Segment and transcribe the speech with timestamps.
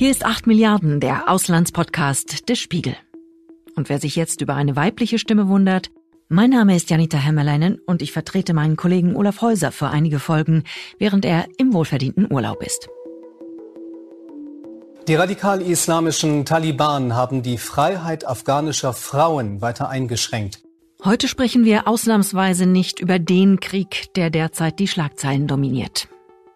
[0.00, 2.96] Hier ist 8 Milliarden, der Auslandspodcast des Spiegel.
[3.76, 5.90] Und wer sich jetzt über eine weibliche Stimme wundert,
[6.30, 10.64] mein Name ist Janita Hämmerleinen und ich vertrete meinen Kollegen Olaf Häuser für einige Folgen,
[10.98, 12.88] während er im wohlverdienten Urlaub ist.
[15.06, 20.62] Die radikal-islamischen Taliban haben die Freiheit afghanischer Frauen weiter eingeschränkt.
[21.04, 26.08] Heute sprechen wir ausnahmsweise nicht über den Krieg, der derzeit die Schlagzeilen dominiert,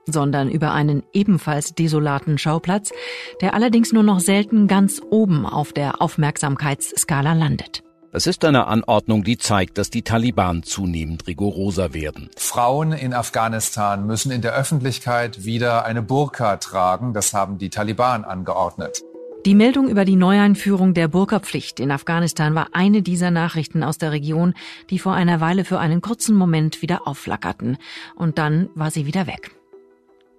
[0.06, 2.92] sondern über einen ebenfalls desolaten Schauplatz,
[3.40, 7.82] der allerdings nur noch selten ganz oben auf der Aufmerksamkeitsskala landet.
[8.16, 12.30] Es ist eine Anordnung, die zeigt, dass die Taliban zunehmend rigoroser werden.
[12.36, 17.12] Frauen in Afghanistan müssen in der Öffentlichkeit wieder eine Burka tragen.
[17.12, 19.02] Das haben die Taliban angeordnet.
[19.46, 24.12] Die Meldung über die Neueinführung der Burka-Pflicht in Afghanistan war eine dieser Nachrichten aus der
[24.12, 24.54] Region,
[24.90, 27.78] die vor einer Weile für einen kurzen Moment wieder aufflackerten.
[28.14, 29.50] Und dann war sie wieder weg.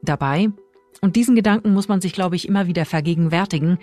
[0.05, 0.49] Dabei
[1.01, 3.79] und diesen Gedanken muss man sich, glaube ich, immer wieder vergegenwärtigen,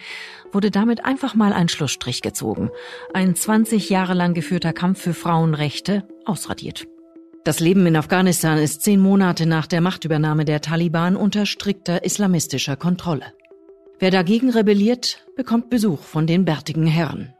[0.51, 2.71] wurde damit einfach mal ein Schlussstrich gezogen.
[3.13, 6.87] Ein 20 Jahre lang geführter Kampf für Frauenrechte ausradiert.
[7.45, 12.77] Das Leben in Afghanistan ist zehn Monate nach der Machtübernahme der Taliban unter strikter islamistischer
[12.77, 13.35] Kontrolle.
[13.99, 17.35] Wer dagegen rebelliert, bekommt Besuch von den bärtigen Herren.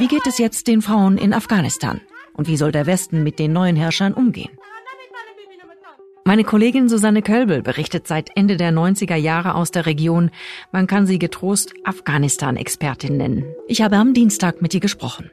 [0.00, 2.00] Wie geht es jetzt den Frauen in Afghanistan?
[2.32, 4.48] Und wie soll der Westen mit den neuen Herrschern umgehen?
[6.24, 10.30] Meine Kollegin Susanne Kölbel berichtet seit Ende der 90er Jahre aus der Region.
[10.72, 13.44] Man kann sie getrost Afghanistan-Expertin nennen.
[13.68, 15.30] Ich habe am Dienstag mit ihr gesprochen.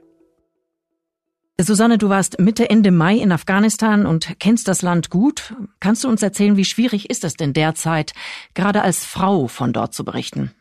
[1.57, 5.55] Susanne, du warst Mitte, Ende Mai in Afghanistan und kennst das Land gut.
[5.79, 8.11] Kannst du uns erzählen, wie schwierig ist es denn derzeit,
[8.53, 10.51] gerade als Frau von dort zu berichten?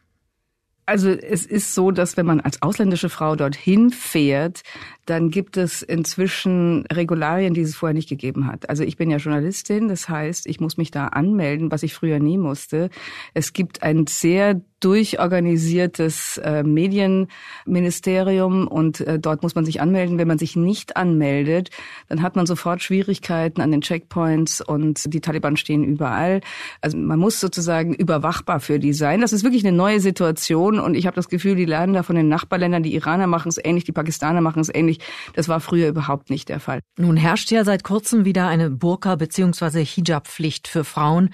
[0.89, 4.62] Also es ist so, dass wenn man als ausländische Frau dorthin fährt,
[5.05, 8.69] dann gibt es inzwischen Regularien, die es vorher nicht gegeben hat.
[8.69, 12.20] Also ich bin ja Journalistin, das heißt, ich muss mich da anmelden, was ich früher
[12.20, 12.91] nie musste.
[13.35, 20.19] Es gibt ein sehr durchorganisiertes äh, Medienministerium und äh, dort muss man sich anmelden.
[20.19, 21.70] Wenn man sich nicht anmeldet,
[22.09, 26.41] dann hat man sofort Schwierigkeiten an den Checkpoints und die Taliban stehen überall.
[26.83, 29.23] Also man muss sozusagen überwachbar für die sein.
[29.23, 32.17] Das ist wirklich eine neue Situation und ich habe das Gefühl, die lernen da von
[32.17, 32.83] den Nachbarländern.
[32.83, 34.98] Die Iraner machen es ähnlich, die Pakistaner machen es ähnlich.
[35.35, 36.81] Das war früher überhaupt nicht der Fall.
[36.98, 39.85] Nun herrscht ja seit kurzem wieder eine Burka- bzw.
[39.85, 41.31] Hijab-Pflicht für Frauen.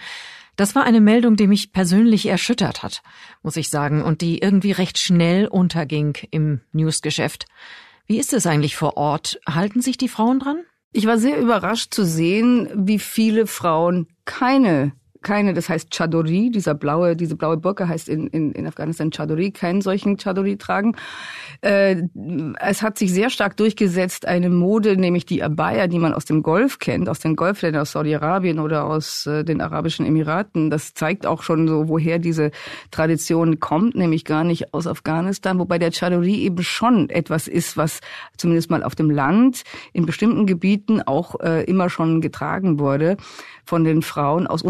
[0.56, 3.02] Das war eine Meldung, die mich persönlich erschüttert hat,
[3.42, 7.46] muss ich sagen, und die irgendwie recht schnell unterging im Newsgeschäft.
[8.06, 9.40] Wie ist es eigentlich vor Ort?
[9.48, 10.64] Halten sich die Frauen dran?
[10.92, 16.74] Ich war sehr überrascht zu sehen, wie viele Frauen keine keine, das heißt Chadori, dieser
[16.74, 20.96] blaue, diese blaue Burka heißt in, in, in Afghanistan Chadori, keinen solchen Chadori tragen.
[21.60, 22.02] Äh,
[22.60, 26.42] es hat sich sehr stark durchgesetzt eine Mode, nämlich die Abaya, die man aus dem
[26.42, 30.70] Golf kennt, aus den Golfländern, aus Saudi-Arabien oder aus äh, den Arabischen Emiraten.
[30.70, 32.50] Das zeigt auch schon so, woher diese
[32.90, 38.00] Tradition kommt, nämlich gar nicht aus Afghanistan, wobei der Chadori eben schon etwas ist, was
[38.36, 39.62] zumindest mal auf dem Land
[39.92, 43.16] in bestimmten Gebieten auch äh, immer schon getragen wurde
[43.64, 44.62] von den Frauen aus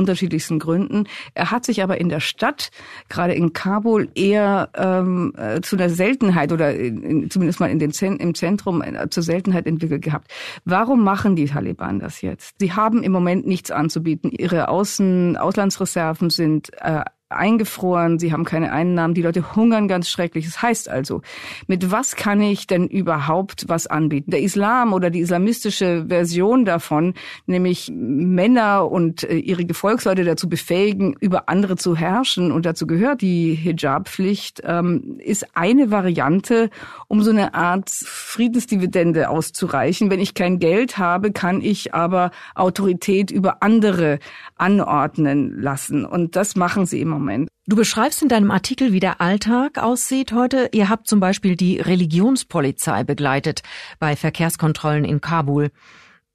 [0.42, 1.08] unterschiedlichsten Gründen.
[1.34, 2.70] Er hat sich aber in der Stadt,
[3.08, 7.92] gerade in Kabul, eher ähm, äh, zu einer Seltenheit oder in, zumindest mal in den
[7.92, 10.30] Zen im Zentrum äh, zur Seltenheit entwickelt gehabt.
[10.64, 12.56] Warum machen die Taliban das jetzt?
[12.58, 14.30] Sie haben im Moment nichts anzubieten.
[14.30, 17.02] Ihre Außen Auslandsreserven sind äh,
[17.36, 20.46] eingefroren, sie haben keine Einnahmen, die Leute hungern ganz schrecklich.
[20.46, 21.22] Das heißt also,
[21.66, 24.30] mit was kann ich denn überhaupt was anbieten?
[24.30, 27.14] Der Islam oder die islamistische Version davon,
[27.46, 33.22] nämlich Männer und äh, ihre Gefolgsleute dazu befähigen, über andere zu herrschen und dazu gehört
[33.22, 36.70] die Hijab-Pflicht, ähm, ist eine Variante,
[37.08, 40.10] um so eine Art Friedensdividende auszureichen.
[40.10, 44.18] Wenn ich kein Geld habe, kann ich aber Autorität über andere
[44.56, 46.04] anordnen lassen.
[46.04, 47.48] Und das machen sie im Moment.
[47.66, 50.68] Du beschreibst in deinem Artikel, wie der Alltag aussieht heute.
[50.72, 53.62] Ihr habt zum Beispiel die Religionspolizei begleitet
[53.98, 55.70] bei Verkehrskontrollen in Kabul.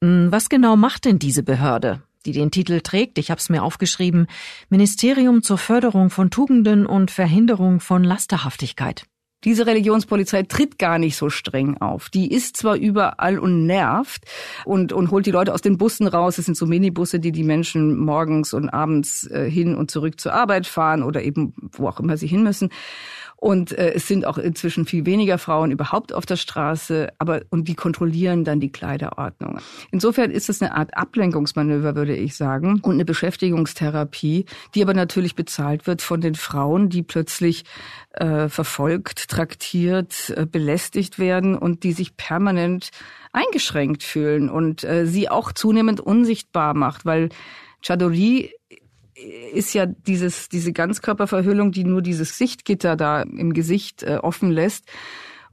[0.01, 2.01] Hm, was genau macht denn diese Behörde?
[2.25, 4.27] die den Titel trägt, ich habe es mir aufgeschrieben,
[4.69, 9.05] Ministerium zur Förderung von Tugenden und Verhinderung von Lasterhaftigkeit.
[9.43, 12.09] Diese Religionspolizei tritt gar nicht so streng auf.
[12.09, 14.23] Die ist zwar überall und nervt
[14.65, 16.39] und, und holt die Leute aus den Bussen raus.
[16.39, 20.33] Es sind so Minibusse, die die Menschen morgens und abends äh, hin und zurück zur
[20.33, 22.69] Arbeit fahren oder eben wo auch immer sie hin müssen.
[23.39, 27.67] Und äh, es sind auch inzwischen viel weniger Frauen überhaupt auf der Straße, aber und
[27.67, 29.59] die kontrollieren dann die Kleiderordnung.
[29.91, 35.35] Insofern ist es eine Art Ablenkungsmanöver, würde ich sagen, und eine Beschäftigungstherapie, die aber natürlich
[35.35, 37.63] bezahlt wird von den Frauen, die plötzlich
[38.13, 42.89] äh, verfolgt, traktiert, äh, belästigt werden und die sich permanent
[43.33, 47.29] eingeschränkt fühlen und äh, sie auch zunehmend unsichtbar macht, weil
[47.85, 48.51] Chadori
[49.53, 54.85] ist ja dieses, diese Ganzkörperverhüllung, die nur dieses Sichtgitter da im Gesicht äh, offen lässt.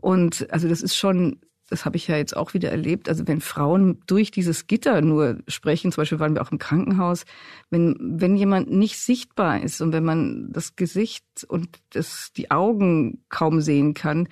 [0.01, 1.41] Und also das ist schon,
[1.71, 3.09] das habe ich ja jetzt auch wieder erlebt.
[3.09, 7.25] Also wenn Frauen durch dieses Gitter nur sprechen, zum Beispiel waren wir auch im Krankenhaus,
[7.71, 13.25] wenn, wenn jemand nicht sichtbar ist und wenn man das Gesicht und das, die Augen
[13.31, 14.29] kaum sehen kann,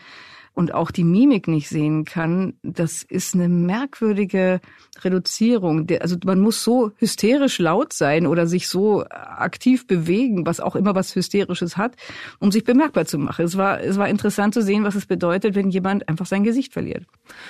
[0.55, 4.61] und auch die Mimik nicht sehen kann, das ist eine merkwürdige
[5.03, 5.87] Reduzierung.
[6.01, 10.95] Also man muss so hysterisch laut sein oder sich so aktiv bewegen, was auch immer
[10.95, 11.97] was Hysterisches hat,
[12.39, 13.45] um sich bemerkbar zu machen.
[13.45, 16.73] Es war, es war interessant zu sehen, was es bedeutet, wenn jemand einfach sein Gesicht
[16.73, 17.07] verliert.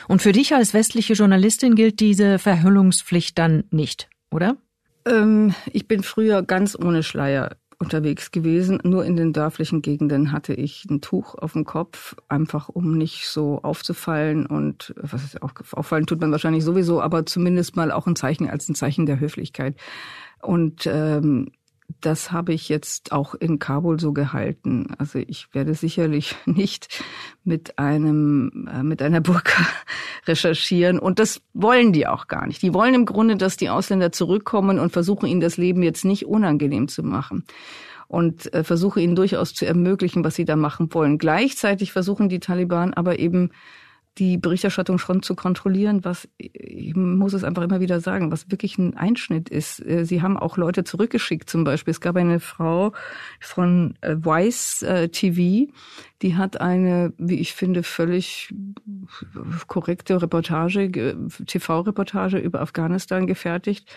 [0.07, 4.57] Und für dich als westliche Journalistin gilt diese Verhüllungspflicht dann nicht, oder?
[5.05, 8.79] Ähm, ich bin früher ganz ohne Schleier unterwegs gewesen.
[8.85, 13.27] Nur in den dörflichen Gegenden hatte ich ein Tuch auf dem Kopf, einfach um nicht
[13.27, 14.47] so aufzufallen.
[14.47, 18.49] Und was ist auch auffallen tut man wahrscheinlich sowieso, aber zumindest mal auch ein Zeichen
[18.49, 19.77] als ein Zeichen der Höflichkeit.
[20.41, 21.53] Und ähm,
[22.01, 24.95] das habe ich jetzt auch in Kabul so gehalten.
[24.99, 27.03] Also ich werde sicherlich nicht
[27.45, 29.67] mit einem äh, mit einer Burka
[30.27, 32.63] recherchieren und das wollen die auch gar nicht.
[32.63, 36.27] Die wollen im Grunde, dass die Ausländer zurückkommen und versuchen ihnen das Leben jetzt nicht
[36.27, 37.45] unangenehm zu machen
[38.09, 41.19] und äh, versuche ihnen durchaus zu ermöglichen, was sie da machen wollen.
[41.19, 43.51] Gleichzeitig versuchen die Taliban aber eben
[44.19, 48.77] die Berichterstattung schon zu kontrollieren, was, ich muss es einfach immer wieder sagen, was wirklich
[48.77, 49.85] ein Einschnitt ist.
[49.85, 51.93] Äh, sie haben auch Leute zurückgeschickt zum Beispiel.
[51.93, 52.93] Es gab eine Frau
[53.41, 55.73] von äh, Vice äh, TV,
[56.21, 58.55] die hat eine, wie ich finde, völlig
[59.67, 61.17] korrekte Reportage,
[61.47, 63.91] TV-Reportage über Afghanistan gefertigt.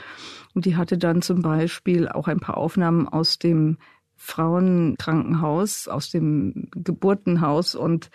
[0.54, 3.78] Und die hatte dann zum Beispiel auch ein paar Aufnahmen aus dem
[4.16, 8.10] Frauenkrankenhaus, aus dem Geburtenhaus und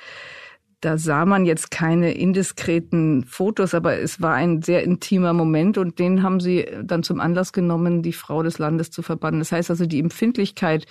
[0.81, 5.99] da sah man jetzt keine indiskreten Fotos, aber es war ein sehr intimer Moment und
[5.99, 9.41] den haben sie dann zum Anlass genommen, die Frau des Landes zu verbannen.
[9.41, 10.87] Das heißt also, die Empfindlichkeit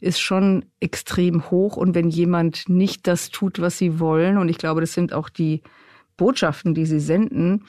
[0.00, 4.58] ist schon extrem hoch und wenn jemand nicht das tut, was sie wollen, und ich
[4.58, 5.62] glaube, das sind auch die
[6.16, 7.64] Botschaften, die sie senden,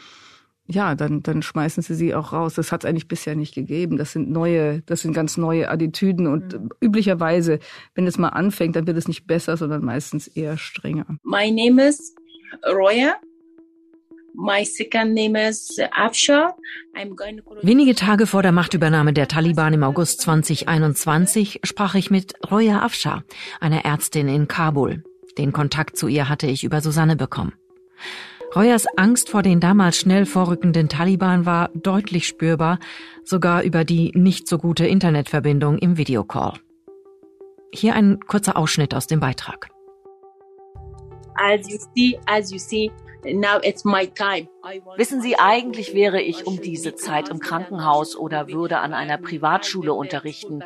[0.67, 2.53] ja, dann, dann schmeißen sie sie auch raus.
[2.53, 3.97] Das hat es eigentlich bisher nicht gegeben.
[3.97, 6.69] Das sind neue, das sind ganz neue Attitüden und mhm.
[6.81, 7.59] üblicherweise,
[7.95, 11.05] wenn es mal anfängt, dann wird es nicht besser, sondern meistens eher strenger.
[11.23, 12.15] My name is
[12.65, 13.15] Roya.
[14.35, 16.55] My second name is Afshar.
[16.95, 17.15] I'm
[17.61, 23.23] Wenige Tage vor der Machtübernahme der Taliban im August 2021 sprach ich mit Roya Afshar,
[23.59, 25.03] einer Ärztin in Kabul.
[25.37, 27.53] Den Kontakt zu ihr hatte ich über Susanne bekommen.
[28.55, 32.77] Reuers Angst vor den damals schnell vorrückenden Taliban war deutlich spürbar,
[33.23, 36.53] sogar über die nicht so gute Internetverbindung im Videocall.
[37.73, 39.69] Hier ein kurzer Ausschnitt aus dem Beitrag.
[41.35, 42.91] As you see, as you see,
[43.23, 44.47] now it's my time.
[44.97, 49.93] Wissen Sie, eigentlich wäre ich um diese Zeit im Krankenhaus oder würde an einer Privatschule
[49.93, 50.63] unterrichten.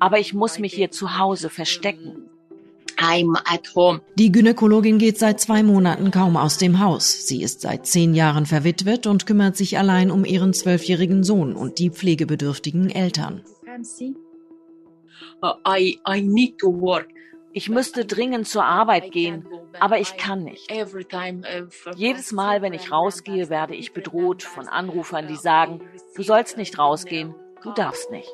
[0.00, 2.28] Aber ich muss mich hier zu Hause verstecken.
[2.98, 4.00] I'm at home.
[4.16, 7.26] Die Gynäkologin geht seit zwei Monaten kaum aus dem Haus.
[7.26, 11.78] Sie ist seit zehn Jahren verwitwet und kümmert sich allein um ihren zwölfjährigen Sohn und
[11.78, 13.42] die pflegebedürftigen Eltern.
[15.42, 16.98] Uh,
[17.52, 19.46] ich müsste dringend zur Arbeit gehen,
[19.80, 20.70] aber ich kann nicht.
[20.70, 25.80] Uh, Jedes Mal, wenn ich rausgehe, werde ich bedroht von Anrufern, die sagen,
[26.14, 28.30] du sollst nicht rausgehen, du darfst nicht.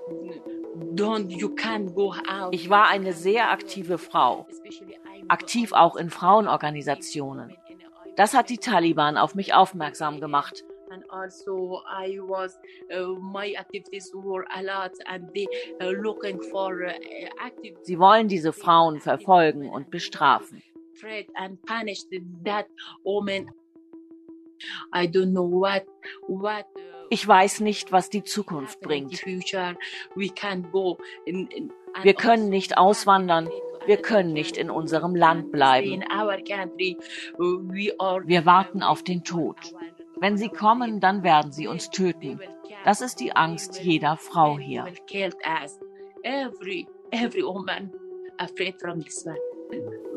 [2.50, 4.46] Ich war eine sehr aktive Frau,
[5.28, 7.56] aktiv auch in Frauenorganisationen.
[8.16, 10.64] Das hat die Taliban auf mich aufmerksam gemacht.
[11.08, 12.08] Also uh,
[12.92, 13.16] uh,
[17.82, 20.62] Sie wollen diese Frauen verfolgen und bestrafen.
[24.92, 25.86] I don't know what
[26.26, 26.66] what
[27.10, 29.24] ich weiß nicht, was die Zukunft bringt.
[32.02, 33.48] Wir können nicht auswandern.
[33.86, 36.02] Wir können nicht in unserem Land bleiben.
[38.26, 39.56] Wir warten auf den Tod.
[40.20, 42.40] Wenn sie kommen, dann werden sie uns töten.
[42.84, 44.84] Das ist die Angst jeder Frau hier.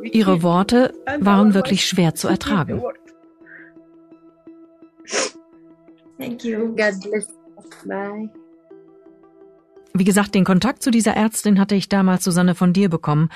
[0.03, 2.81] Ihre Worte waren wirklich schwer zu ertragen.
[6.21, 6.67] Thank you.
[6.75, 7.27] God bless.
[7.85, 8.29] Bye.
[9.93, 13.29] Wie gesagt, den Kontakt zu dieser Ärztin hatte ich damals, Susanne, von dir bekommen.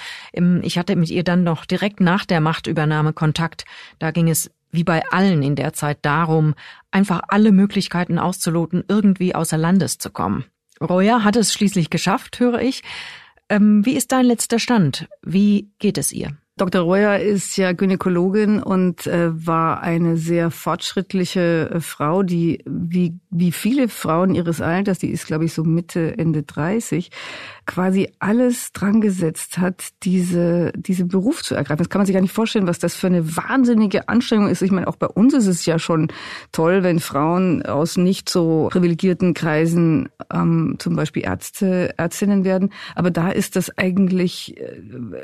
[0.61, 3.65] Ich hatte mit ihr dann noch direkt nach der Machtübernahme Kontakt.
[3.99, 6.53] Da ging es wie bei allen in der Zeit darum,
[6.91, 10.45] einfach alle Möglichkeiten auszuloten, irgendwie außer Landes zu kommen.
[10.79, 12.83] Roya hat es schließlich geschafft, höre ich.
[13.49, 15.07] Ähm, wie ist dein letzter Stand?
[15.23, 16.37] Wie geht es ihr?
[16.57, 16.83] Dr.
[16.83, 23.51] Reuer ist ja Gynäkologin und äh, war eine sehr fortschrittliche äh, Frau, die wie, wie
[23.51, 27.11] viele Frauen ihres Alters, die ist glaube ich so Mitte, Ende 30,
[27.65, 31.79] quasi alles dran gesetzt hat, diese, diese Beruf zu ergreifen.
[31.79, 34.61] Das kann man sich gar nicht vorstellen, was das für eine wahnsinnige Anstrengung ist.
[34.61, 36.09] Ich meine, auch bei uns ist es ja schon
[36.51, 42.71] toll, wenn Frauen aus nicht so privilegierten Kreisen ähm, zum Beispiel Ärzte, Ärztinnen werden.
[42.93, 44.81] Aber da ist das eigentlich, äh,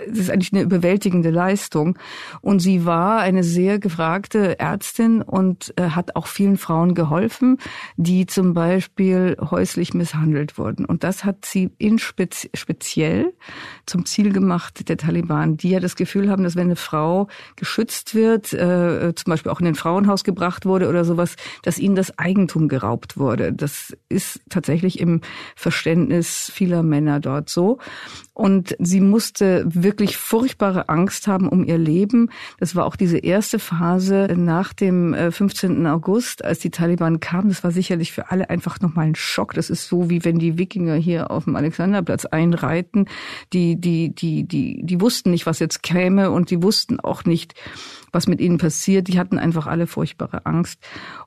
[0.08, 1.98] das ist eigentlich eine überwältigende Leistung.
[2.42, 7.58] Und sie war eine sehr gefragte Ärztin und äh, hat auch vielen Frauen geholfen,
[7.98, 10.86] die zum Beispiel häuslich misshandelt wurden.
[10.86, 13.34] Und das hat sie in Spitze speziell
[13.86, 18.16] zum Ziel gemacht der Taliban, die ja das Gefühl haben, dass wenn eine Frau geschützt
[18.16, 22.18] wird, äh, zum Beispiel auch in ein Frauenhaus gebracht wurde oder sowas, dass ihnen das
[22.18, 23.54] Eigentum geraubt wurde.
[23.54, 25.22] Das ist tatsächlich im
[25.56, 27.80] Verständnis vieler Männer dort so.
[28.34, 32.30] Und sie musste wirklich furchtbare Angst haben um ihr Leben.
[32.60, 35.86] Das war auch diese erste Phase nach dem 15.
[35.86, 37.50] Äh, August, als die Taliban kamen.
[37.50, 39.54] Das war sicherlich für alle einfach nochmal ein Schock.
[39.54, 43.06] Das ist so, wie wenn die Wikinger hier auf dem Alexanderplatz einreiten.
[43.54, 47.54] Die, die, die, die, die wussten nicht, was jetzt käme und die wussten auch nicht,
[48.12, 49.08] was mit ihnen passiert.
[49.08, 50.80] Die hatten einfach alle furchtbare Angst.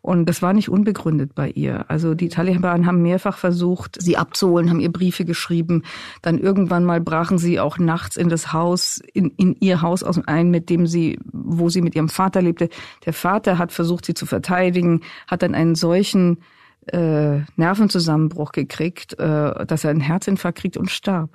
[0.03, 1.87] Und das war nicht unbegründet bei ihr.
[1.89, 5.83] Also die Taliban haben mehrfach versucht, sie abzuholen, haben ihr Briefe geschrieben.
[6.23, 10.51] Dann irgendwann mal brachen sie auch nachts in das Haus, in, in ihr Haus ein,
[10.51, 12.69] mit dem sie, wo sie mit ihrem Vater lebte.
[13.07, 16.39] Der Vater hat versucht, sie zu verteidigen, hat dann einen solchen
[16.93, 21.31] äh, Nervenzusammenbruch gekriegt, äh, dass er einen Herzinfarkt kriegt und starb.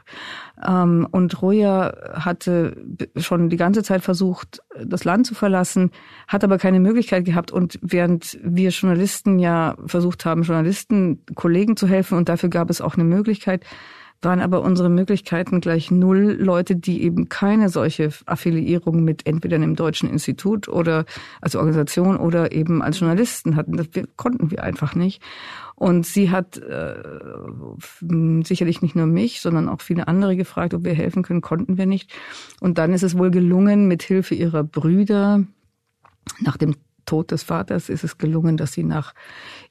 [0.65, 2.77] Ähm, und Roja hatte
[3.15, 5.91] schon die ganze Zeit versucht, das Land zu verlassen,
[6.27, 7.51] hat aber keine Möglichkeit gehabt.
[7.51, 12.81] Und während wir Journalisten ja versucht haben, Journalisten, Kollegen zu helfen, und dafür gab es
[12.81, 13.65] auch eine Möglichkeit,
[14.21, 19.75] waren aber unsere Möglichkeiten gleich null Leute, die eben keine solche Affiliierung mit entweder einem
[19.75, 21.05] deutschen Institut oder
[21.41, 23.77] als Organisation oder eben als Journalisten hatten.
[23.77, 25.21] Das konnten wir einfach nicht.
[25.75, 26.95] Und sie hat äh,
[28.43, 31.85] sicherlich nicht nur mich, sondern auch viele andere gefragt, ob wir helfen können, konnten wir
[31.85, 32.11] nicht.
[32.59, 35.45] Und dann ist es wohl gelungen, mit Hilfe ihrer Brüder
[36.41, 36.75] nach dem
[37.09, 39.15] Tod des Vaters ist es gelungen, dass sie nach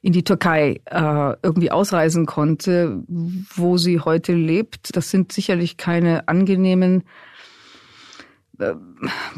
[0.01, 4.95] in die Türkei äh, irgendwie ausreisen konnte, wo sie heute lebt.
[4.97, 7.05] Das sind sicherlich keine angenehmen
[8.59, 8.73] äh,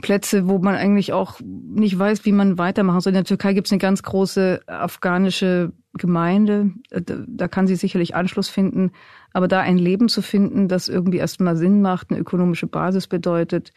[0.01, 3.11] Plätze, wo man eigentlich auch nicht weiß, wie man weitermachen soll.
[3.11, 6.71] In der Türkei gibt es eine ganz große afghanische Gemeinde.
[6.89, 8.93] Äh, da kann sie sicherlich Anschluss finden.
[9.31, 13.73] Aber da ein Leben zu finden, das irgendwie erstmal Sinn macht, eine ökonomische Basis bedeutet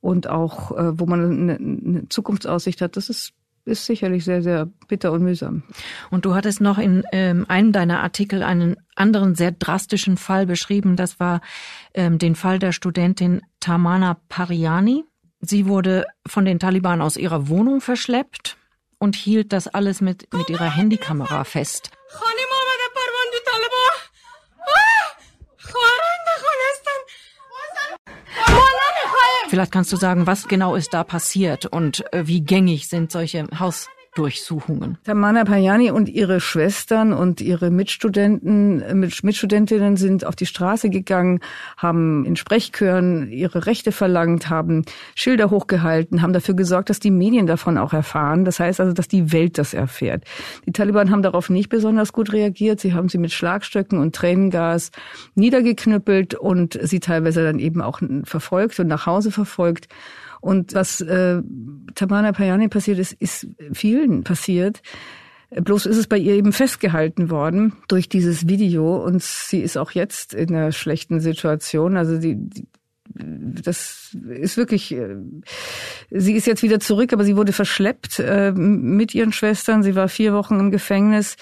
[0.00, 4.68] und auch, äh, wo man eine, eine Zukunftsaussicht hat, das ist ist sicherlich sehr, sehr
[4.88, 5.62] bitter und mühsam.
[6.10, 10.96] Und du hattest noch in ähm, einem deiner Artikel einen anderen sehr drastischen Fall beschrieben.
[10.96, 11.40] Das war
[11.94, 15.04] ähm, den Fall der Studentin Tamana Pariani.
[15.40, 18.56] Sie wurde von den Taliban aus ihrer Wohnung verschleppt
[18.98, 21.90] und hielt das alles mit, mit ihrer Handykamera fest.
[29.50, 33.48] Vielleicht kannst du sagen, was genau ist da passiert und äh, wie gängig sind solche
[33.58, 34.98] Haus Durchsuchungen.
[35.04, 41.38] Tamana Payani und ihre Schwestern und ihre Mitstudenten, äh, Mitstudentinnen sind auf die Straße gegangen,
[41.76, 47.46] haben in Sprechchören ihre Rechte verlangt, haben Schilder hochgehalten, haben dafür gesorgt, dass die Medien
[47.46, 48.44] davon auch erfahren.
[48.44, 50.24] Das heißt also, dass die Welt das erfährt.
[50.66, 52.80] Die Taliban haben darauf nicht besonders gut reagiert.
[52.80, 54.90] Sie haben sie mit Schlagstöcken und Tränengas
[55.36, 59.86] niedergeknüppelt und sie teilweise dann eben auch verfolgt und nach Hause verfolgt.
[60.40, 61.42] Und was äh,
[61.94, 64.82] Tamana Payani passiert ist, ist vielen passiert.
[65.50, 69.90] Bloß ist es bei ihr eben festgehalten worden durch dieses Video und sie ist auch
[69.90, 71.96] jetzt in einer schlechten Situation.
[71.96, 72.68] Also die, die
[73.12, 75.16] das ist wirklich, äh,
[76.10, 79.82] sie ist jetzt wieder zurück, aber sie wurde verschleppt äh, mit ihren Schwestern.
[79.82, 81.36] Sie war vier Wochen im Gefängnis.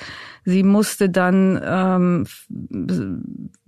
[0.51, 2.27] Sie musste dann ähm,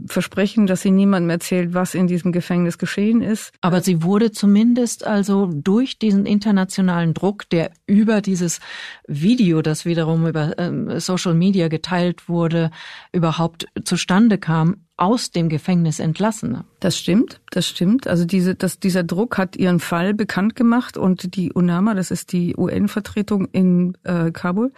[0.07, 3.53] versprechen, dass sie niemandem erzählt, was in diesem Gefängnis geschehen ist.
[3.61, 8.61] Aber sie wurde zumindest also durch diesen internationalen Druck, der über dieses
[9.07, 12.71] Video, das wiederum über ähm, Social Media geteilt wurde,
[13.13, 16.65] überhaupt zustande kam, aus dem Gefängnis entlassen.
[16.79, 18.07] Das stimmt, das stimmt.
[18.07, 22.33] Also diese, das, dieser Druck hat ihren Fall bekannt gemacht und die UNAMA, das ist
[22.33, 24.73] die UN-Vertretung in äh, Kabul,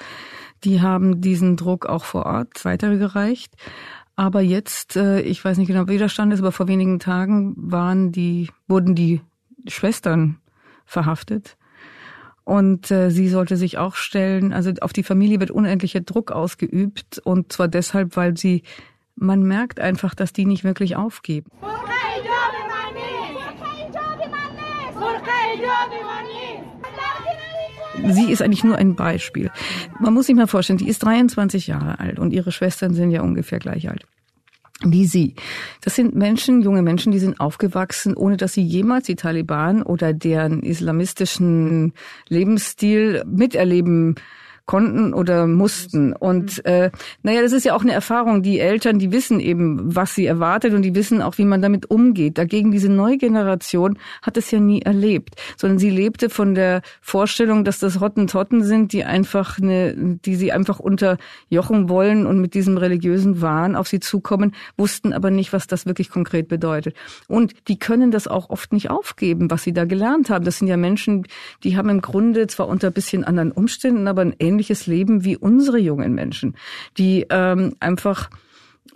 [0.64, 3.54] die haben diesen Druck auch vor Ort weitergereicht.
[4.14, 7.54] Aber jetzt, äh, ich weiß nicht genau, wie der Stand ist, aber vor wenigen Tagen
[7.57, 9.23] waren die, wurden die
[9.66, 10.38] Schwestern
[10.85, 11.57] verhaftet.
[12.45, 17.21] Und äh, sie sollte sich auch stellen, also auf die Familie wird unendlicher Druck ausgeübt
[17.25, 18.64] und zwar deshalb, weil sie,
[19.14, 21.50] man merkt einfach, dass die nicht wirklich aufgeben.
[28.11, 29.50] Sie ist eigentlich nur ein Beispiel.
[30.00, 33.23] Man muss sich mal vorstellen, die ist 23 Jahre alt und ihre Schwestern sind ja
[33.23, 34.06] ungefähr gleich alt
[34.85, 35.35] wie sie.
[35.80, 40.12] Das sind Menschen, junge Menschen, die sind aufgewachsen, ohne dass sie jemals die Taliban oder
[40.12, 41.92] deren islamistischen
[42.28, 44.16] Lebensstil miterleben
[44.66, 46.12] konnten oder mussten.
[46.12, 46.90] Und äh,
[47.23, 48.42] naja, das ist ja auch eine Erfahrung.
[48.42, 51.90] Die Eltern, die wissen eben, was sie erwartet und die wissen auch, wie man damit
[51.90, 52.38] umgeht.
[52.38, 57.64] Dagegen diese neue Generation hat es ja nie erlebt, sondern sie lebte von der Vorstellung,
[57.64, 62.78] dass das Hottentotten sind, die einfach eine, die sie einfach unterjochen wollen und mit diesem
[62.78, 66.95] religiösen Wahn auf sie zukommen, wussten aber nicht, was das wirklich konkret bedeutet.
[67.28, 70.45] Und die können das auch oft nicht aufgeben, was sie da gelernt haben.
[70.45, 71.26] Das sind ja Menschen,
[71.64, 75.37] die haben im Grunde zwar unter ein bisschen anderen Umständen, aber ein ähnliches Leben wie
[75.37, 76.54] unsere jungen Menschen,
[76.99, 78.28] die ähm, einfach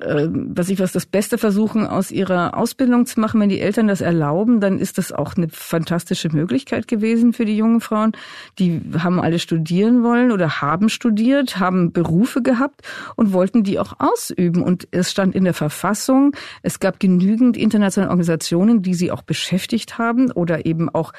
[0.01, 3.41] äh, was ich was das Beste versuchen, aus ihrer Ausbildung zu machen.
[3.41, 7.57] Wenn die Eltern das erlauben, dann ist das auch eine fantastische Möglichkeit gewesen für die
[7.57, 8.13] jungen Frauen.
[8.59, 12.83] Die haben alle studieren wollen oder haben studiert, haben Berufe gehabt
[13.17, 14.63] und wollten die auch ausüben.
[14.63, 19.97] Und es stand in der Verfassung, es gab genügend internationale Organisationen, die sie auch beschäftigt
[19.97, 21.13] haben oder eben auch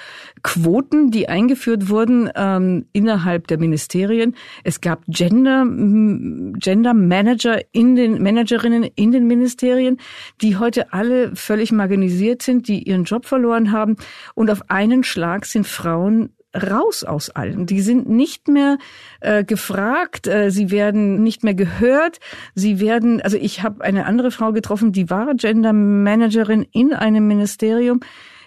[0.43, 4.35] Quoten, die eingeführt wurden ähm, innerhalb der Ministerien.
[4.63, 9.97] Es gab Gender, Gender Manager in den Managerinnen Ministerinnen in den Ministerien,
[10.41, 13.97] die heute alle völlig marginalisiert sind, die ihren Job verloren haben.
[14.35, 17.65] Und auf einen Schlag sind Frauen raus aus allem.
[17.65, 18.77] Die sind nicht mehr
[19.19, 22.19] äh, gefragt, äh, sie werden nicht mehr gehört,
[22.55, 27.27] sie werden, also ich habe eine andere Frau getroffen, die war Gender Managerin in einem
[27.27, 27.99] Ministerium,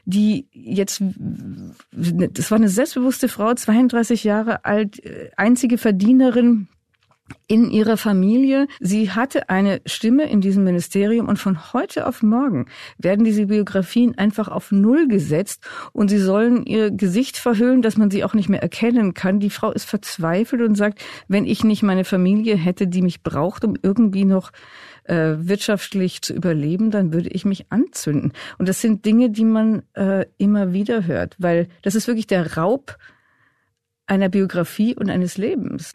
[0.07, 1.03] die jetzt,
[1.93, 6.69] das war eine selbstbewusste Frau, 32 Jahre alt, äh, einzige Verdienerin
[7.47, 8.67] in ihrer Familie.
[8.81, 12.67] Sie hatte eine Stimme in diesem Ministerium und von heute auf morgen
[12.99, 18.11] werden diese Biografien einfach auf Null gesetzt und sie sollen ihr Gesicht verhüllen, dass man
[18.11, 19.41] sie auch nicht mehr erkennen kann.
[19.41, 23.65] Die Frau ist verzweifelt und sagt, wenn ich nicht meine Familie hätte, die mich braucht,
[23.65, 24.53] um irgendwie noch
[25.05, 28.33] äh, wirtschaftlich zu überleben, dann würde ich mich anzünden.
[28.59, 32.57] Und das sind Dinge, die man äh, immer wieder hört, weil das ist wirklich der
[32.57, 32.97] Raub
[34.11, 35.95] einer Biografie und eines Lebens.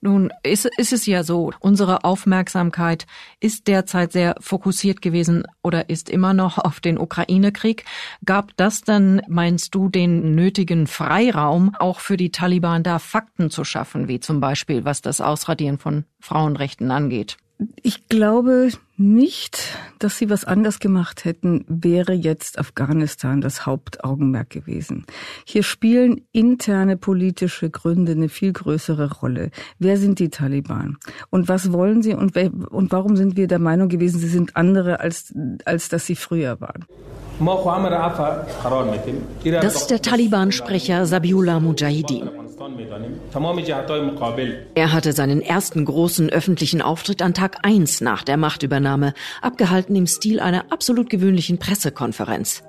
[0.00, 3.06] Nun ist, ist es ja so, unsere Aufmerksamkeit
[3.38, 7.84] ist derzeit sehr fokussiert gewesen oder ist immer noch auf den Ukraine-Krieg.
[8.24, 13.64] Gab das dann, meinst du, den nötigen Freiraum, auch für die Taliban da Fakten zu
[13.64, 17.36] schaffen, wie zum Beispiel was das Ausradieren von Frauenrechten angeht?
[17.82, 25.04] Ich glaube nicht, dass sie was anders gemacht hätten, wäre jetzt Afghanistan das Hauptaugenmerk gewesen.
[25.44, 29.50] Hier spielen interne politische Gründe eine viel größere Rolle.
[29.78, 30.96] Wer sind die Taliban?
[31.28, 35.00] Und was wollen sie und, und warum sind wir der Meinung gewesen, sie sind andere,
[35.00, 36.86] als, als dass sie früher waren?
[39.60, 42.39] Das ist der Taliban-Sprecher Sabiullah Mujahideen.
[44.74, 50.06] Er hatte seinen ersten großen öffentlichen Auftritt an Tag 1 nach der Machtübernahme, abgehalten im
[50.06, 52.62] Stil einer absolut gewöhnlichen Pressekonferenz.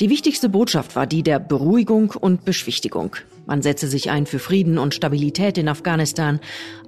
[0.00, 3.14] Die wichtigste Botschaft war die der Beruhigung und Beschwichtigung.
[3.46, 6.40] Man setze sich ein für Frieden und Stabilität in Afghanistan.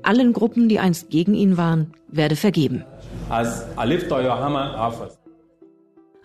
[0.02, 2.84] Allen Gruppen, die einst gegen ihn waren, werde vergeben.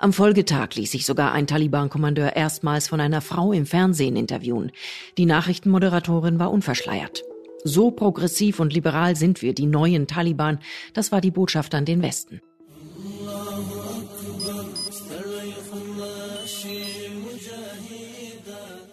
[0.02, 4.72] Am Folgetag ließ sich sogar ein Taliban-Kommandeur erstmals von einer Frau im Fernsehen interviewen.
[5.18, 7.24] Die Nachrichtenmoderatorin war unverschleiert.
[7.66, 10.60] So progressiv und liberal sind wir, die neuen Taliban.
[10.94, 12.40] Das war die Botschaft an den Westen.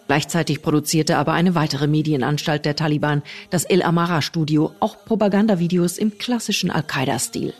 [0.07, 6.17] Gleichzeitig produzierte aber eine weitere Medienanstalt der Taliban, das El Amara Studio, auch Propagandavideos im
[6.17, 7.53] klassischen Al-Qaida-Stil.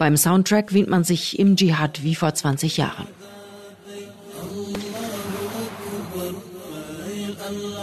[0.00, 3.06] Beim Soundtrack wehnt man sich im Dschihad wie vor 20 Jahren.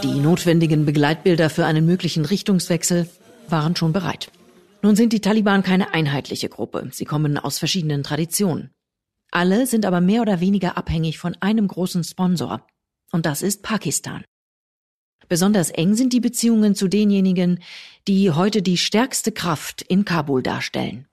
[0.01, 3.07] Die notwendigen Begleitbilder für einen möglichen Richtungswechsel
[3.49, 4.31] waren schon bereit.
[4.81, 6.89] Nun sind die Taliban keine einheitliche Gruppe.
[6.91, 8.71] Sie kommen aus verschiedenen Traditionen.
[9.29, 12.65] Alle sind aber mehr oder weniger abhängig von einem großen Sponsor.
[13.11, 14.23] Und das ist Pakistan.
[15.29, 17.59] Besonders eng sind die Beziehungen zu denjenigen,
[18.07, 21.06] die heute die stärkste Kraft in Kabul darstellen.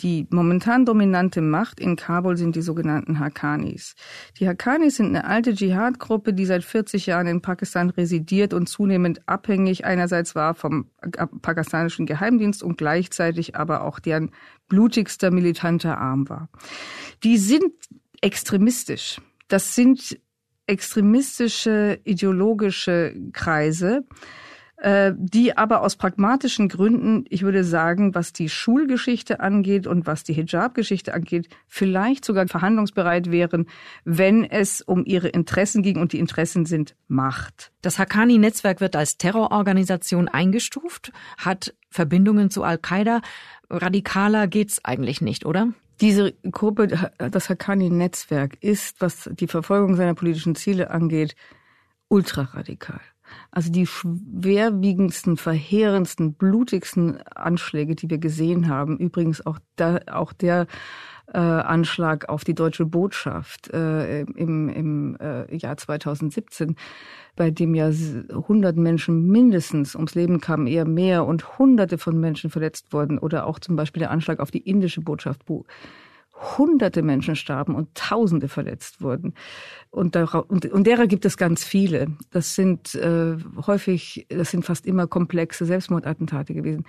[0.00, 3.94] Die momentan dominante Macht in Kabul sind die sogenannten Haqqanis.
[4.38, 9.28] Die Haqqanis sind eine alte Dschihad-Gruppe, die seit 40 Jahren in Pakistan residiert und zunehmend
[9.28, 10.90] abhängig einerseits war vom
[11.42, 14.30] pakistanischen Geheimdienst und gleichzeitig aber auch deren
[14.68, 16.48] blutigster militanter Arm war.
[17.22, 17.72] Die sind
[18.22, 19.20] extremistisch.
[19.48, 20.18] Das sind
[20.66, 24.06] extremistische ideologische Kreise,
[24.82, 30.32] die aber aus pragmatischen Gründen, ich würde sagen, was die Schulgeschichte angeht und was die
[30.32, 33.66] Hijab-Geschichte angeht, vielleicht sogar verhandlungsbereit wären,
[34.04, 37.72] wenn es um ihre Interessen ging und die Interessen sind Macht.
[37.82, 43.20] Das Haqqani-Netzwerk wird als Terrororganisation eingestuft, hat Verbindungen zu Al-Qaida.
[43.68, 45.68] Radikaler geht's eigentlich nicht, oder?
[46.00, 51.36] Diese Gruppe, das Haqqani-Netzwerk, ist, was die Verfolgung seiner politischen Ziele angeht,
[52.08, 53.00] ultraradikal.
[53.50, 60.66] Also die schwerwiegendsten, verheerendsten, blutigsten Anschläge, die wir gesehen haben, übrigens auch, da, auch der
[61.32, 66.76] äh, Anschlag auf die deutsche Botschaft äh, im, im äh, Jahr 2017,
[67.36, 72.50] bei dem ja 100 Menschen mindestens ums Leben kamen, eher mehr und Hunderte von Menschen
[72.50, 73.18] verletzt wurden.
[73.18, 75.64] Oder auch zum Beispiel der Anschlag auf die indische Botschaft, wo
[76.40, 79.34] hunderte Menschen starben und Tausende verletzt wurden.
[79.90, 82.08] Und, darauf, und, und derer gibt es ganz viele.
[82.30, 86.84] Das sind äh, häufig, das sind fast immer komplexe Selbstmordattentate gewesen.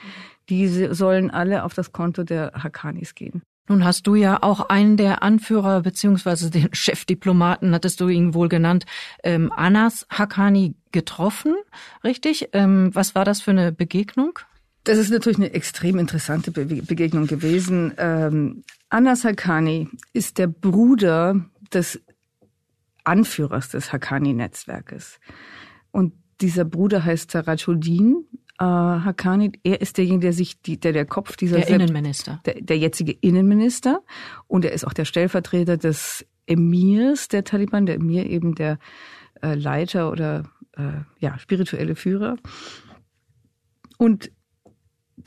[0.49, 3.41] Diese sollen alle auf das Konto der Hakanis gehen.
[3.67, 8.49] Nun hast du ja auch einen der Anführer beziehungsweise den Chefdiplomaten, hattest du ihn wohl
[8.49, 8.85] genannt,
[9.23, 11.55] ähm, Anas Hakani getroffen,
[12.03, 12.49] richtig?
[12.53, 14.39] Ähm, was war das für eine Begegnung?
[14.83, 17.93] Das ist natürlich eine extrem interessante Be Begegnung gewesen.
[17.97, 22.01] Ähm, Anas Hakani ist der Bruder des
[23.03, 25.19] Anführers des Hakani-Netzwerkes.
[25.91, 28.25] Und dieser Bruder heißt Sarajuddin
[28.59, 29.51] äh, Hakani.
[29.63, 33.11] Er ist derjenige, der sich, die, der der Kopf dieser der Innenminister, der, der jetzige
[33.11, 34.01] Innenminister,
[34.47, 38.79] und er ist auch der Stellvertreter des Emirs der Taliban, der Emir eben der
[39.41, 42.37] äh, Leiter oder äh, ja spirituelle Führer.
[43.97, 44.31] Und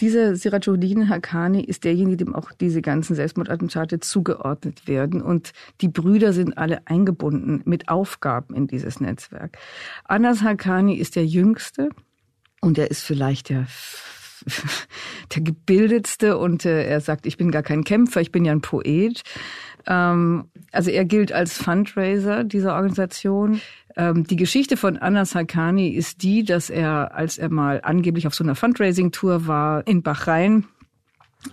[0.01, 5.23] dieser Sirajuddin Haqqani ist derjenige, dem auch diese ganzen Selbstmordattentate zugeordnet werden.
[5.23, 9.59] Und die Brüder sind alle eingebunden mit Aufgaben in dieses Netzwerk.
[10.05, 11.91] Anas Haqqani ist der Jüngste
[12.61, 13.67] und er ist vielleicht der
[15.35, 18.61] der gebildetste und äh, er sagt, ich bin gar kein Kämpfer, ich bin ja ein
[18.61, 19.23] Poet.
[19.87, 23.61] Ähm, also er gilt als Fundraiser dieser Organisation.
[23.97, 28.35] Ähm, die Geschichte von Anas Haqqani ist die, dass er, als er mal angeblich auf
[28.35, 30.67] so einer Fundraising-Tour war in Bahrain,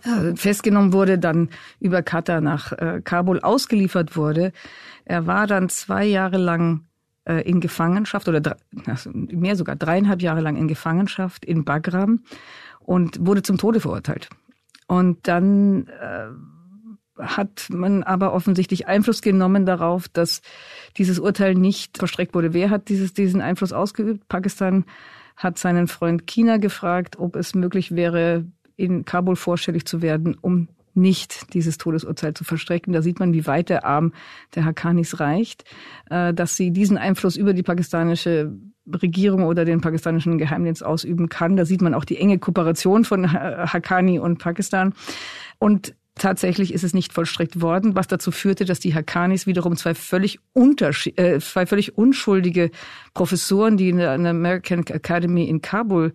[0.03, 4.53] äh, festgenommen wurde, dann über Katar nach äh, Kabul ausgeliefert wurde.
[5.05, 6.85] Er war dann zwei Jahre lang
[7.25, 12.21] äh, in Gefangenschaft oder drei, also mehr sogar dreieinhalb Jahre lang in Gefangenschaft in Bagram
[12.79, 14.29] und wurde zum Tode verurteilt.
[14.87, 16.27] Und dann äh,
[17.21, 20.41] hat man aber offensichtlich Einfluss genommen darauf, dass
[20.97, 22.53] dieses Urteil nicht verstreckt wurde.
[22.53, 24.27] Wer hat dieses, diesen Einfluss ausgeübt?
[24.27, 24.85] Pakistan
[25.37, 30.67] hat seinen Freund China gefragt, ob es möglich wäre, in Kabul vorstellig zu werden, um
[30.93, 32.93] nicht dieses Todesurteil zu verstrecken.
[32.93, 34.13] Da sieht man, wie weit der Arm
[34.55, 35.63] der Hakanis reicht,
[36.09, 38.51] äh, dass sie diesen Einfluss über die pakistanische
[38.91, 41.55] Regierung oder den pakistanischen Geheimdienst ausüben kann.
[41.55, 44.93] Da sieht man auch die enge Kooperation von Hakani und Pakistan.
[45.59, 49.95] Und Tatsächlich ist es nicht vollstreckt worden, was dazu führte, dass die Hakanis wiederum zwei
[49.95, 52.69] völlig, äh, zwei völlig unschuldige
[53.13, 56.13] Professoren, die in der American Academy in Kabul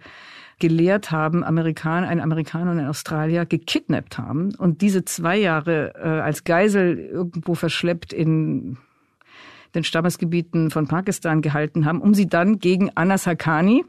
[0.58, 6.20] gelehrt haben, Amerikaner, ein Amerikaner und ein Australier, gekidnappt haben und diese zwei Jahre äh,
[6.20, 8.78] als Geisel irgendwo verschleppt in
[9.74, 13.84] den Stammesgebieten von Pakistan gehalten haben, um sie dann gegen Anas Haqqani,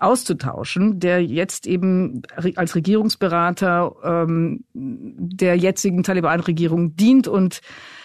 [0.00, 2.22] auszutauschen, der jetzt eben
[2.56, 7.60] als Regierungsberater ähm, der jetzigen Taliban-Regierung dient und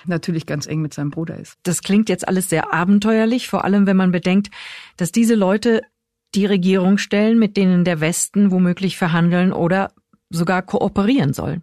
[0.06, 1.58] natürlich ganz eng mit seinem Bruder ist.
[1.64, 4.50] Das klingt jetzt alles sehr abenteuerlich, vor allem wenn man bedenkt,
[4.98, 5.82] dass diese Leute
[6.36, 9.92] die Regierung stellen, mit denen der Westen womöglich verhandeln oder
[10.30, 11.62] sogar kooperieren soll.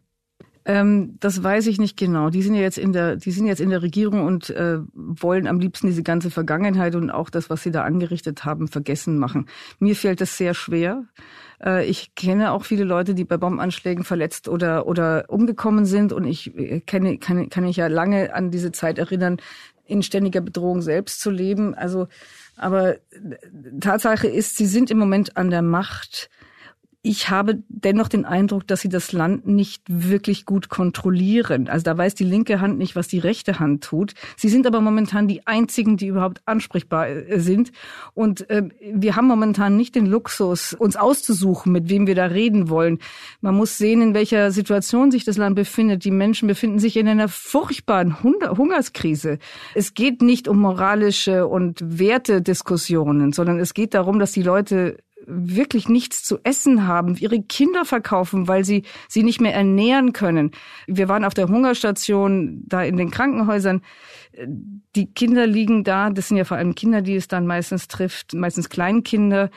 [0.69, 2.29] Ähm, das weiß ich nicht genau.
[2.29, 5.47] Die sind ja jetzt in der, die sind jetzt in der Regierung und äh, wollen
[5.47, 9.47] am liebsten diese ganze Vergangenheit und auch das, was sie da angerichtet haben, vergessen machen.
[9.79, 11.05] Mir fällt das sehr schwer.
[11.65, 16.25] Äh, ich kenne auch viele Leute, die bei Bombenanschlägen verletzt oder oder umgekommen sind und
[16.25, 19.39] ich äh, kenne kann, kann ich ja lange an diese Zeit erinnern,
[19.87, 21.75] in ständiger Bedrohung selbst zu leben.
[21.75, 22.09] Also,
[22.59, 22.99] aber äh,
[23.81, 26.29] Tatsache ist, sie sind im Moment an der Macht
[27.09, 31.67] ich habe dennoch den Eindruck, dass sie das Land nicht wirklich gut kontrollieren.
[31.67, 34.13] Also da weiß die linke Hand nicht, was die rechte Hand tut.
[34.37, 37.73] Sie sind aber momentan die einzigen, die überhaupt ansprechbar äh, sind.
[38.13, 42.69] Und äh, wir haben momentan nicht den Luxus, uns auszusuchen, mit wem wir da reden
[42.69, 42.99] wollen.
[43.41, 46.05] Man muss sehen, in welcher Situation sich das Land befindet.
[46.05, 49.39] Die Menschen befinden sich in einer furchtbaren Hungerskrise.
[49.75, 55.89] Es geht nicht um moralische und Wertediskussionen, sondern es geht darum, dass die Leute wirklich
[55.89, 60.53] nichts zu essen haben, ihre Kinder verkaufen, weil sie sie nicht mehr ernähren können.
[60.87, 63.83] Wir waren auf der Hungerstation da in den Krankenhäusern.
[64.97, 68.33] Die Kinder liegen da, das sind ja vor allem Kinder, die es dann meistens trifft,
[68.33, 69.51] meistens Kleinkinder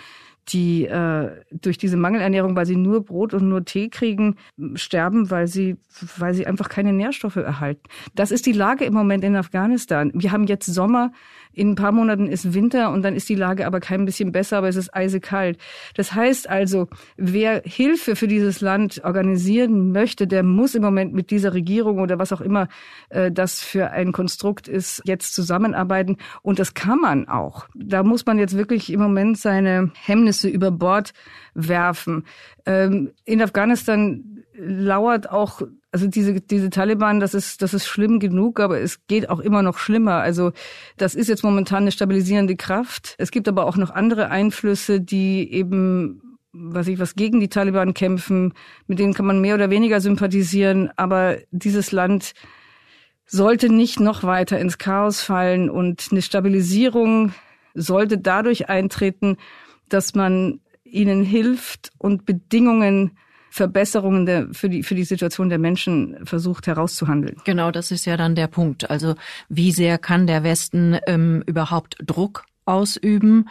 [0.49, 4.35] die äh, durch diese Mangelernährung, weil sie nur Brot und nur Tee kriegen,
[4.75, 5.77] sterben, weil sie,
[6.17, 7.83] weil sie einfach keine Nährstoffe erhalten.
[8.15, 10.11] Das ist die Lage im Moment in Afghanistan.
[10.13, 11.11] Wir haben jetzt Sommer,
[11.53, 14.57] in ein paar Monaten ist Winter und dann ist die Lage aber kein bisschen besser,
[14.57, 15.57] aber es ist eisekalt.
[15.95, 21.29] Das heißt also, wer Hilfe für dieses Land organisieren möchte, der muss im Moment mit
[21.29, 22.69] dieser Regierung oder was auch immer
[23.09, 26.17] äh, das für ein Konstrukt ist, jetzt zusammenarbeiten.
[26.41, 27.67] Und das kann man auch.
[27.75, 31.11] Da muss man jetzt wirklich im Moment seine Hemmnisse über Bord
[31.53, 32.25] werfen.
[32.65, 38.59] Ähm, in Afghanistan lauert auch also diese, diese Taliban, das ist, das ist schlimm genug,
[38.61, 40.21] aber es geht auch immer noch schlimmer.
[40.21, 40.53] Also
[40.95, 43.15] das ist jetzt momentan eine stabilisierende Kraft.
[43.17, 46.21] Es gibt aber auch noch andere Einflüsse, die eben
[46.53, 48.53] was ich was gegen die Taliban kämpfen,
[48.87, 52.33] mit denen kann man mehr oder weniger sympathisieren, aber dieses Land
[53.25, 57.33] sollte nicht noch weiter ins Chaos fallen und eine Stabilisierung
[57.73, 59.37] sollte dadurch eintreten,
[59.93, 63.17] dass man ihnen hilft und Bedingungen
[63.51, 67.35] Verbesserungen der, für, die, für die Situation der Menschen versucht herauszuhandeln.
[67.43, 68.89] Genau, das ist ja dann der Punkt.
[68.89, 69.15] Also
[69.49, 73.49] wie sehr kann der Westen ähm, überhaupt Druck ausüben?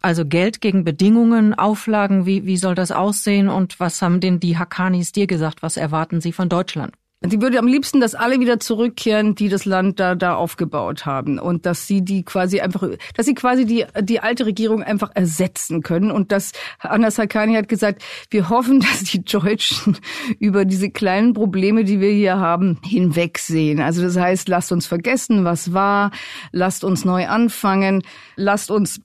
[0.00, 4.56] Also Geld gegen Bedingungen, Auflagen, wie, wie soll das aussehen und was haben denn die
[4.56, 5.62] Hakanis dir gesagt?
[5.62, 6.94] Was erwarten sie von Deutschland?
[7.24, 11.38] Die würde am liebsten, dass alle wieder zurückkehren, die das Land da, da aufgebaut haben.
[11.38, 15.82] Und dass sie die quasi einfach, dass sie quasi die, die alte Regierung einfach ersetzen
[15.82, 16.10] können.
[16.10, 19.96] Und dass Anna Sakani hat gesagt, wir hoffen, dass die Deutschen
[20.40, 23.80] über diese kleinen Probleme, die wir hier haben, hinwegsehen.
[23.80, 26.10] Also das heißt, lasst uns vergessen, was war,
[26.50, 28.02] lasst uns neu anfangen,
[28.36, 29.00] lasst uns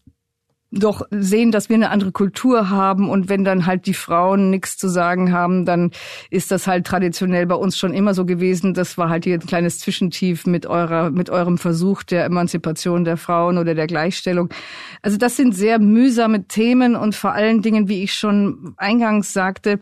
[0.72, 4.78] doch sehen, dass wir eine andere Kultur haben und wenn dann halt die Frauen nichts
[4.78, 5.92] zu sagen haben, dann
[6.30, 8.74] ist das halt traditionell bei uns schon immer so gewesen.
[8.74, 13.16] Das war halt hier ein kleines Zwischentief mit eurer, mit eurem Versuch der Emanzipation der
[13.16, 14.50] Frauen oder der Gleichstellung.
[15.02, 19.80] Also das sind sehr mühsame Themen und vor allen Dingen, wie ich schon eingangs sagte,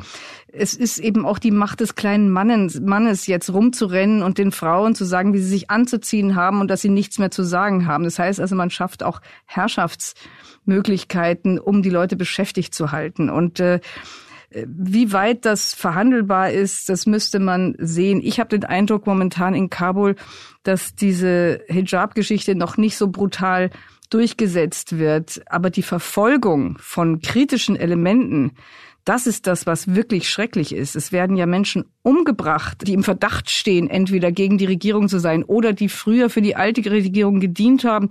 [0.58, 4.94] es ist eben auch die Macht des kleinen Mannes, Mannes jetzt rumzurennen und den Frauen
[4.94, 8.04] zu sagen, wie sie sich anzuziehen haben und dass sie nichts mehr zu sagen haben.
[8.04, 10.14] Das heißt also, man schafft auch Herrschafts
[10.76, 13.30] Möglichkeiten, um die Leute beschäftigt zu halten.
[13.30, 13.80] Und äh,
[14.52, 18.22] wie weit das verhandelbar ist, das müsste man sehen.
[18.24, 20.16] Ich habe den Eindruck momentan in Kabul,
[20.64, 23.70] dass diese Hijab-Geschichte noch nicht so brutal
[24.10, 25.42] durchgesetzt wird.
[25.48, 28.52] Aber die Verfolgung von kritischen Elementen,
[29.06, 30.96] das ist das, was wirklich schrecklich ist.
[30.96, 35.44] Es werden ja Menschen umgebracht, die im Verdacht stehen, entweder gegen die Regierung zu sein
[35.44, 38.10] oder die früher für die alte Regierung gedient haben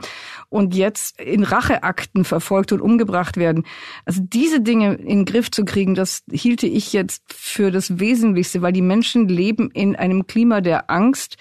[0.49, 3.65] und jetzt in Racheakten verfolgt und umgebracht werden.
[4.05, 8.63] Also diese Dinge in den Griff zu kriegen, das hielte ich jetzt für das Wesentlichste,
[8.63, 11.37] weil die Menschen leben in einem Klima der Angst,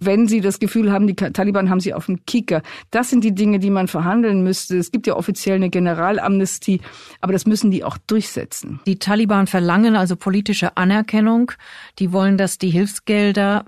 [0.00, 2.62] wenn sie das Gefühl haben, die Taliban haben sie auf dem Kicker.
[2.90, 4.76] Das sind die Dinge, die man verhandeln müsste.
[4.76, 6.80] Es gibt ja offiziell eine Generalamnestie,
[7.20, 8.80] aber das müssen die auch durchsetzen.
[8.86, 11.52] Die Taliban verlangen also politische Anerkennung.
[11.98, 13.64] Die wollen, dass die Hilfsgelder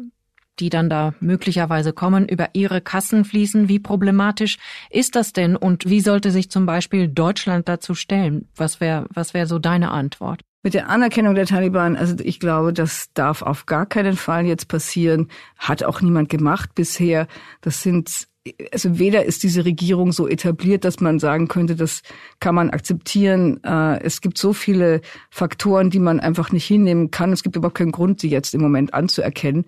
[0.61, 3.69] die dann da möglicherweise kommen, über ihre Kassen fließen.
[3.69, 4.59] Wie problematisch
[4.91, 8.49] ist das denn und wie sollte sich zum Beispiel Deutschland dazu stellen?
[8.57, 10.43] Was wäre was wäre so deine Antwort?
[10.65, 14.67] Mit der Anerkennung der Taliban, also ich glaube, das darf auf gar keinen Fall jetzt
[14.67, 15.29] passieren.
[15.57, 17.29] Hat auch niemand gemacht bisher.
[17.61, 18.28] Das sind
[18.73, 22.03] also weder ist diese Regierung so etabliert, dass man sagen könnte, das
[22.41, 23.63] kann man akzeptieren.
[23.65, 27.33] Äh, es gibt so viele Faktoren, die man einfach nicht hinnehmen kann.
[27.33, 29.67] Es gibt überhaupt keinen Grund, sie jetzt im Moment anzuerkennen.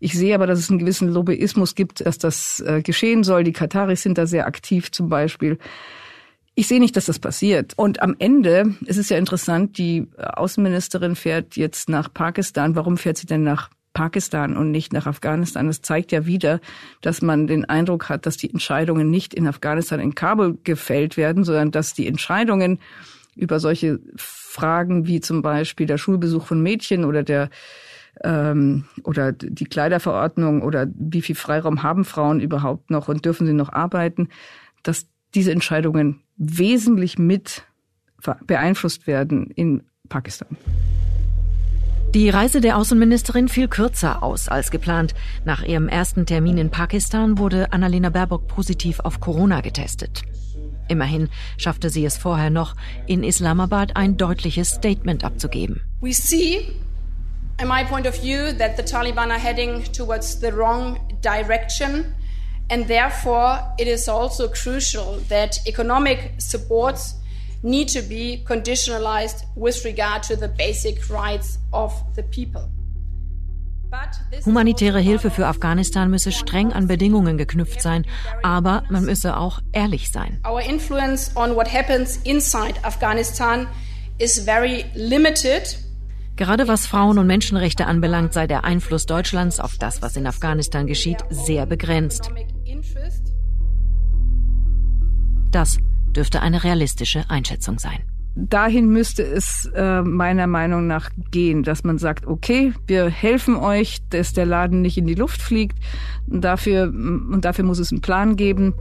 [0.00, 3.44] Ich sehe aber, dass es einen gewissen Lobbyismus gibt, dass das äh, geschehen soll.
[3.44, 5.58] Die Kataris sind da sehr aktiv zum Beispiel.
[6.54, 7.72] Ich sehe nicht, dass das passiert.
[7.76, 12.76] Und am Ende ist es ja interessant, die Außenministerin fährt jetzt nach Pakistan.
[12.76, 15.66] Warum fährt sie denn nach Pakistan und nicht nach Afghanistan.
[15.66, 16.60] Das zeigt ja wieder,
[17.00, 21.44] dass man den Eindruck hat, dass die Entscheidungen nicht in Afghanistan, in Kabul gefällt werden,
[21.44, 22.78] sondern dass die Entscheidungen
[23.36, 27.50] über solche Fragen wie zum Beispiel der Schulbesuch von Mädchen oder der
[28.22, 33.54] ähm, oder die Kleiderverordnung oder wie viel Freiraum haben Frauen überhaupt noch und dürfen sie
[33.54, 34.28] noch arbeiten,
[34.82, 37.64] dass diese Entscheidungen wesentlich mit
[38.46, 40.56] beeinflusst werden in Pakistan.
[42.14, 45.14] Die Reise der Außenministerin fiel kürzer aus als geplant.
[45.46, 50.20] Nach ihrem ersten Termin in Pakistan wurde Annalena Baerbock positiv auf Corona getestet.
[50.88, 55.80] Immerhin schaffte sie es vorher noch, in Islamabad ein deutliches Statement abzugeben.
[56.02, 56.76] We see,
[57.58, 62.14] in my point of view, that the Taliban are heading towards the wrong direction.
[62.68, 67.21] And therefore, it is also crucial that economic supports
[67.62, 72.68] need to be conditionalized with regard to the basic rights of the people.
[74.44, 78.06] Humanitäre Hilfe für Afghanistan müsse streng an Bedingungen geknüpft sein,
[78.42, 80.40] aber man müsse auch ehrlich sein.
[80.48, 83.66] Our influence on what happens inside Afghanistan
[84.18, 85.78] is very limited.
[86.36, 90.86] Gerade was Frauen- und Menschenrechte anbelangt, sei der Einfluss Deutschlands auf das, was in Afghanistan
[90.86, 92.30] geschieht, sehr begrenzt.
[95.50, 95.76] Das
[96.12, 98.02] dürfte eine realistische Einschätzung sein
[98.34, 103.98] dahin müsste es äh, meiner Meinung nach gehen, dass man sagt, okay, wir helfen euch,
[104.10, 105.78] dass der Laden nicht in die Luft fliegt.
[106.26, 108.74] Und dafür, und dafür muss es einen Plan geben.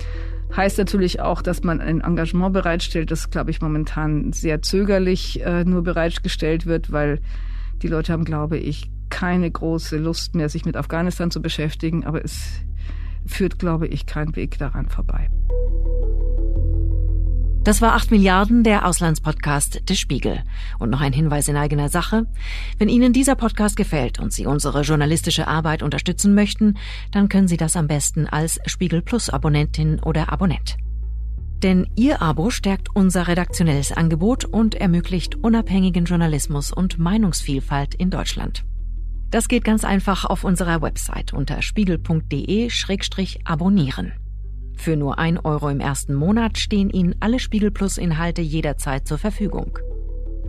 [0.55, 5.63] Heißt natürlich auch, dass man ein Engagement bereitstellt, das, glaube ich, momentan sehr zögerlich äh,
[5.63, 7.19] nur bereitgestellt wird, weil
[7.81, 12.05] die Leute haben, glaube ich, keine große Lust mehr, sich mit Afghanistan zu beschäftigen.
[12.05, 12.61] Aber es
[13.25, 15.29] führt, glaube ich, kein Weg daran vorbei.
[17.63, 20.41] Das war 8 Milliarden, der Auslandspodcast des Spiegel.
[20.79, 22.25] Und noch ein Hinweis in eigener Sache.
[22.79, 26.79] Wenn Ihnen dieser Podcast gefällt und Sie unsere journalistische Arbeit unterstützen möchten,
[27.11, 30.77] dann können Sie das am besten als Spiegel Plus Abonnentin oder Abonnent.
[31.61, 38.65] Denn Ihr Abo stärkt unser redaktionelles Angebot und ermöglicht unabhängigen Journalismus und Meinungsvielfalt in Deutschland.
[39.29, 44.13] Das geht ganz einfach auf unserer Website unter spiegel.de-abonnieren.
[44.81, 49.19] Für nur ein Euro im ersten Monat stehen Ihnen alle Spiegel Plus Inhalte jederzeit zur
[49.19, 49.77] Verfügung.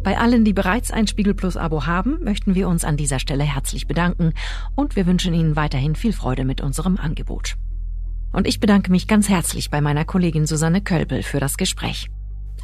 [0.03, 3.45] Bei allen, die bereits ein Spiegel Plus Abo haben, möchten wir uns an dieser Stelle
[3.45, 4.33] herzlich bedanken
[4.75, 7.57] und wir wünschen Ihnen weiterhin viel Freude mit unserem Angebot.
[8.33, 12.09] Und ich bedanke mich ganz herzlich bei meiner Kollegin Susanne Kölbel für das Gespräch.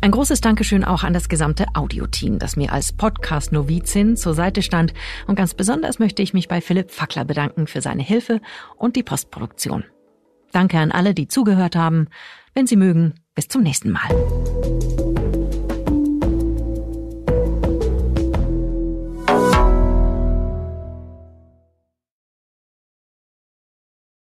[0.01, 4.95] Ein großes Dankeschön auch an das gesamte Audioteam, das mir als Podcast-Novizin zur Seite stand.
[5.27, 8.41] Und ganz besonders möchte ich mich bei Philipp Fackler bedanken für seine Hilfe
[8.79, 9.85] und die Postproduktion.
[10.53, 12.09] Danke an alle, die zugehört haben.
[12.55, 14.09] Wenn Sie mögen, bis zum nächsten Mal.